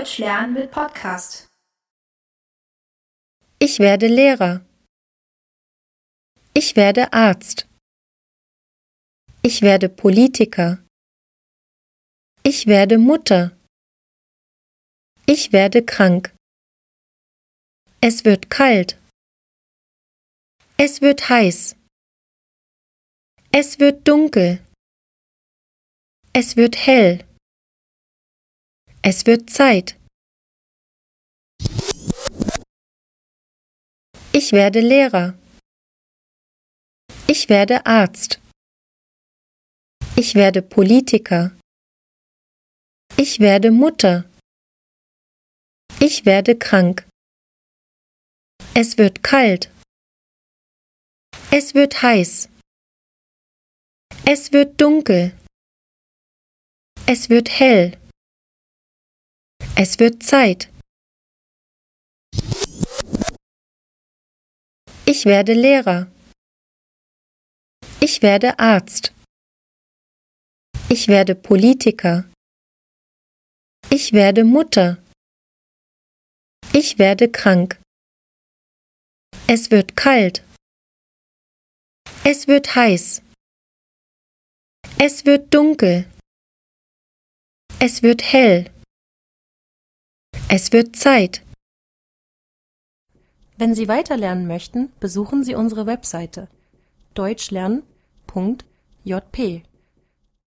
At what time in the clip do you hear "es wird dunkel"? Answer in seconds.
23.52-24.64, 54.26-55.36, 84.98-86.08